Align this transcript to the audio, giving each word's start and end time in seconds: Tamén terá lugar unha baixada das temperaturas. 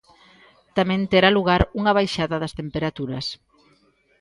Tamén 0.77 1.01
terá 1.11 1.29
lugar 1.37 1.61
unha 1.79 1.95
baixada 1.97 2.41
das 2.43 2.55
temperaturas. 2.59 3.25